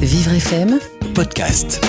[0.00, 0.78] Vivre FM
[1.14, 1.84] podcast.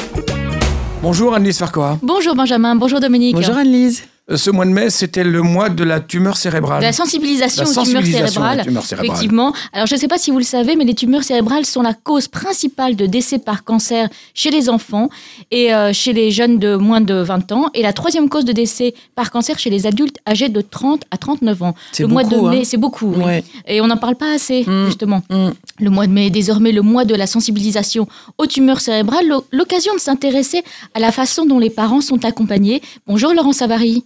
[1.02, 1.98] Bonjour Annelise Farquhar.
[2.02, 3.36] Bonjour Benjamin, bonjour Dominique.
[3.36, 4.04] Bonjour Anne-Lise.
[4.29, 6.79] Euh, Ce mois de mai, c'était le mois de la tumeur cérébrale.
[6.79, 8.60] De la sensibilisation, La aux tumeurs cérébrales.
[9.08, 9.51] Effectivement.
[9.74, 11.94] Alors, je ne sais pas si vous le savez, mais les tumeurs cérébrales sont la
[11.96, 15.10] cause principale de décès par cancer chez les enfants
[15.49, 17.66] et euh, chez les jeunes de moins de 20 ans.
[17.73, 21.17] Et la troisième cause de décès par cancer chez les adultes âgés de 30 à
[21.17, 21.76] 39 ans.
[21.99, 22.63] Le mois de beaucoup, mai, hein.
[22.63, 23.13] c'est beaucoup.
[23.17, 23.44] oui.
[23.67, 24.85] Et on n'en parle pas assez, Mm.
[24.85, 25.23] justement.
[25.31, 25.49] Mm.
[25.80, 29.45] Le mois de mai est désormais le mois de la sensibilisation aux tumeurs cérébrales, l'o-
[29.52, 30.63] l'occasion de s'intéresser
[30.94, 32.81] à la façon dont les parents sont accompagnés.
[33.08, 34.05] Bonjour Laurent Savary.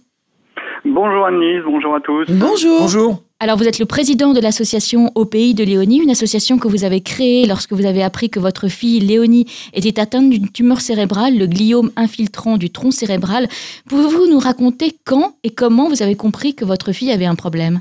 [0.88, 2.26] Bonjour Annelise, bonjour à tous.
[2.28, 2.80] Bonjour.
[2.82, 3.22] Bonjour.
[3.40, 6.84] Alors, vous êtes le président de l'association Au Pays de Léonie, une association que vous
[6.84, 11.36] avez créée lorsque vous avez appris que votre fille Léonie était atteinte d'une tumeur cérébrale,
[11.36, 13.48] le gliome infiltrant du tronc cérébral.
[13.88, 17.80] Pouvez-vous nous raconter quand et comment vous avez compris que votre fille avait un problème?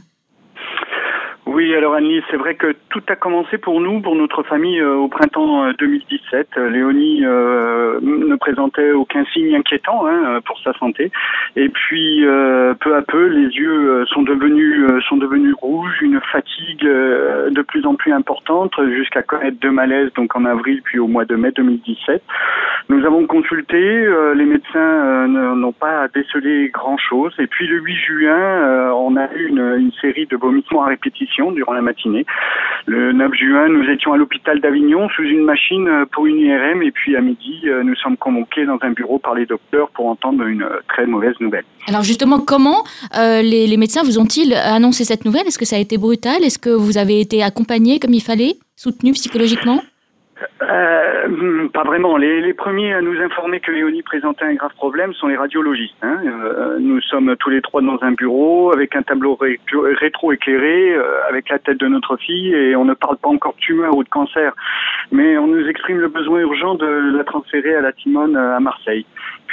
[1.66, 4.94] Oui, alors Annelise, c'est vrai que tout a commencé pour nous, pour notre famille, euh,
[4.98, 6.50] au printemps euh, 2017.
[6.58, 11.12] Euh, Léonie euh, ne présentait aucun signe inquiétant hein, pour sa santé.
[11.56, 12.24] Et puis,
[12.82, 17.96] peu à peu, les yeux sont devenus sont devenus rouges, une fatigue de plus en
[17.96, 22.22] plus importante, jusqu'à connaître deux malaises, donc en avril puis au mois de mai 2017.
[22.90, 27.34] Nous avons consulté, les médecins n'ont pas décelé grand-chose.
[27.40, 31.74] Et puis le 8 juin, on a eu une série de vomissements à répétition durant
[31.74, 32.26] la matinée.
[32.86, 36.84] Le 9 juin, nous étions à l'hôpital d'Avignon sous une machine euh, pour une IRM.
[36.84, 40.08] Et puis à midi, euh, nous sommes convoqués dans un bureau par les docteurs pour
[40.08, 41.64] entendre une euh, très mauvaise nouvelle.
[41.88, 45.48] Alors justement, comment les, les médecins vous ont-ils annoncé cette nouvelle?
[45.48, 46.44] Est-ce que ça a été brutal?
[46.44, 49.82] Est-ce que vous avez été accompagné comme il fallait Soutenu psychologiquement?
[50.62, 52.18] Euh, pas vraiment.
[52.18, 55.96] Les, premiers à nous informer que Léonie présentait un grave problème sont les radiologistes.
[56.02, 56.20] hein.
[56.26, 61.04] Euh, nous sommes tous les trois dans un bureau avec un tableau ré- rétro-éclairé euh,
[61.30, 64.04] avec la tête de notre fille et on ne parle pas encore de tumeur ou
[64.04, 64.54] de cancer,
[65.12, 69.06] mais on nous exprime le besoin urgent de la transférer à la Timone à Marseille.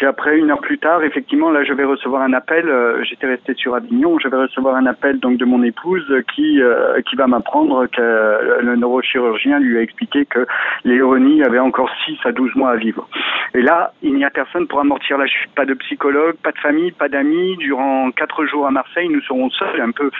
[0.02, 2.68] Puis après, une heure plus tard, effectivement, là, je vais recevoir un appel.
[2.68, 4.18] euh, J'étais resté sur Avignon.
[4.18, 7.86] Je vais recevoir un appel donc de mon épouse euh, qui euh, qui va m'apprendre
[7.86, 10.44] que le neurochirurgien lui a expliqué que
[10.82, 13.08] Léonie avait encore 6 à 12 mois à vivre.
[13.54, 15.52] Et là, il n'y a personne pour amortir la chute.
[15.54, 17.56] Pas de psychologue, pas de famille, pas d'amis.
[17.58, 20.10] Durant quatre jours à Marseille, nous serons seuls un peu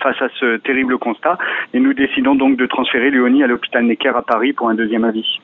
[0.00, 1.36] face à ce terrible constat.
[1.74, 5.02] Et nous décidons donc de transférer Léonie à l'hôpital Necker à Paris pour un deuxième
[5.02, 5.40] avis.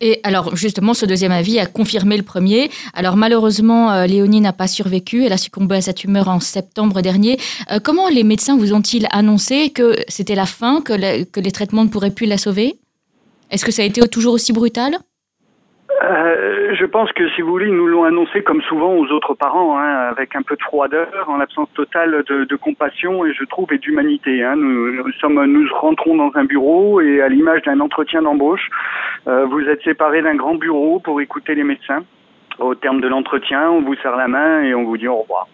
[0.00, 2.70] Et alors, justement, ce deuxième avis a confirmé le premier.
[2.94, 5.24] Alors, malheureusement, euh, Léonie n'a pas survécu.
[5.24, 7.38] Elle a succombé à sa tumeur en septembre dernier.
[7.70, 11.90] Euh, comment les médecins vous ont-ils annoncé que c'était la fin, que, les traitements ne
[11.90, 12.78] pourraient plus la sauver?
[13.50, 14.96] Est-ce que ça a été toujours aussi brutal?
[16.10, 19.34] Euh, je pense que si vous voulez, ils nous l'ont annoncé comme souvent aux autres
[19.34, 23.44] parents, hein, avec un peu de froideur, en l'absence totale de, de compassion et je
[23.44, 24.42] trouve et d'humanité.
[24.42, 24.56] Hein.
[24.56, 28.68] Nous, sommes, nous rentrons dans un bureau et à l'image d'un entretien d'embauche,
[29.28, 32.02] euh, vous êtes séparés d'un grand bureau pour écouter les médecins.
[32.58, 35.46] Au terme de l'entretien, on vous serre la main et on vous dit au revoir.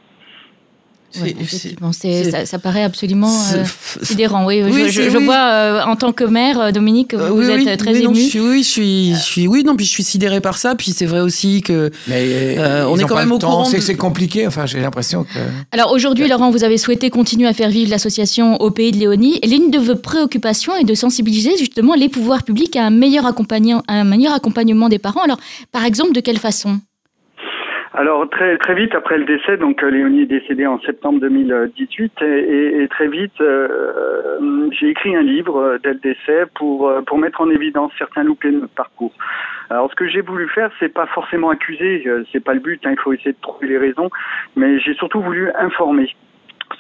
[1.22, 3.65] Ouais, C'est- effectivement, ça, ça paraît absolument euh,
[4.03, 4.44] sidérant.
[4.47, 5.25] Oui, Oui, je, je- c'est- je oui.
[5.25, 7.94] vois euh, en tant que mère, euh, Dominique, que Euh, vous oui, êtes oui, très
[7.94, 10.75] suis, oui, je suis, je suis, oui, non, puis je suis sidérée par ça.
[10.75, 13.50] Puis c'est vrai aussi que Mais Euh, on est quand même au temps.
[13.50, 14.47] courant C'est de- c'est compliqué.
[14.47, 15.38] Enfin, j'ai l'impression que.
[15.72, 19.38] Alors aujourd'hui, Laurent, vous avez souhaité continuer à faire vivre l'association au pays de Léonie.
[19.43, 23.27] Et l'une de vos préoccupations est de sensibiliser justement les pouvoirs publics à un meilleur,
[23.27, 25.22] accompagnement, un meilleur accompagnement des parents.
[25.22, 25.38] Alors,
[25.72, 26.78] par exemple, de quelle façon?
[27.99, 32.12] Alors très très vite après le décès, donc euh, Léonie est décédée en septembre 2018
[32.21, 33.69] et, et- très vite euh,
[34.39, 38.23] euh, j'ai écrit un livre euh, dès le décès pour pour mettre en évidence certains
[38.23, 39.12] loupés de notre parcours.
[39.71, 42.91] Alors ce que j'ai voulu faire, c'est pas forcément accuser, c'est pas le but, hein,
[42.93, 44.11] il faut essayer de trouver les raisons,
[44.57, 46.15] mais j'ai surtout voulu informer.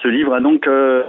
[0.02, 1.02] Ce livre a donc euh,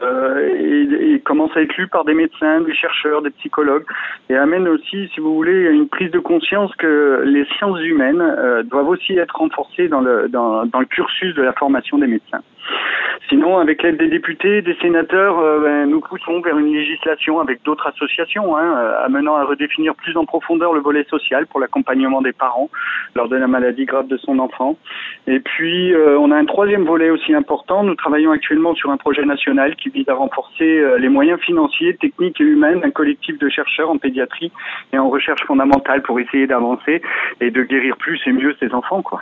[0.93, 3.85] et commence à être lu par des médecins, des chercheurs, des psychologues,
[4.29, 8.63] et amène aussi, si vous voulez, une prise de conscience que les sciences humaines euh,
[8.63, 12.41] doivent aussi être renforcées dans le dans le cursus de la formation des médecins.
[13.29, 17.61] Sinon, avec l'aide des députés, des sénateurs, euh, ben, nous poussons vers une législation avec
[17.63, 22.21] d'autres associations, hein, euh, amenant à redéfinir plus en profondeur le volet social pour l'accompagnement
[22.21, 22.69] des parents
[23.15, 24.77] lors de la maladie grave de son enfant.
[25.27, 27.83] Et puis, euh, on a un troisième volet aussi important.
[27.83, 31.97] Nous travaillons actuellement sur un projet national qui vise à renforcer euh, les moyens financiers,
[31.97, 34.53] techniques et humains d'un collectif de chercheurs en pédiatrie
[34.93, 37.01] et en recherche fondamentale pour essayer d'avancer
[37.41, 39.21] et de guérir plus et mieux ces enfants, quoi.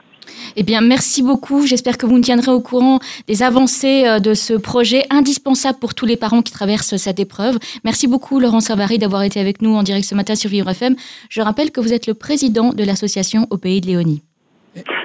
[0.55, 1.65] Eh bien, merci beaucoup.
[1.65, 5.93] J'espère que vous nous tiendrez au courant des avancées euh, de ce projet indispensable pour
[5.95, 7.57] tous les parents qui traversent cette épreuve.
[7.83, 10.95] Merci beaucoup, Laurent Savary, d'avoir été avec nous en direct ce matin sur Vivre FM.
[11.29, 14.21] Je rappelle que vous êtes le président de l'association au pays de Léonie.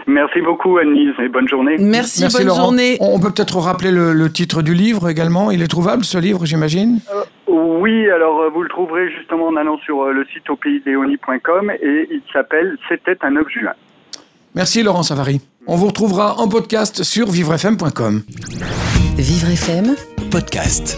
[0.08, 1.76] Merci beaucoup, Anne-Lise, et bonne journée.
[1.78, 2.60] merci, Merci bonne Laurent.
[2.62, 2.96] journée.
[3.00, 5.52] On peut peut-être rappeler le, le titre du livre également.
[5.52, 6.98] Il est trouvable ce livre, j'imagine.
[7.46, 12.08] Oui, alors euh, vous le trouverez justement en allant sur euh, le site aupaysléonie.com et
[12.10, 13.72] il s'appelle C'était un 9 juin.
[14.54, 15.40] Merci Laurent Savary.
[15.66, 18.22] On vous retrouvera en podcast sur vivrefm.com.
[19.16, 19.94] Vivre FM
[20.30, 20.96] podcast.